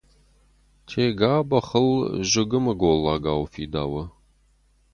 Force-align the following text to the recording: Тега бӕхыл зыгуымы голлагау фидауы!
Тега 0.87 1.33
бӕхыл 1.49 1.89
зыгуымы 2.29 2.73
голлагау 2.81 3.41
фидауы! 3.51 4.03